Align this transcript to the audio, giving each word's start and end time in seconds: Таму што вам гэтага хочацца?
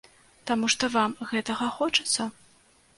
Таму 0.51 0.65
што 0.75 0.89
вам 0.95 1.11
гэтага 1.35 1.71
хочацца? 1.77 2.31